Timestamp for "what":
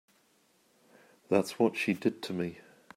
1.59-1.75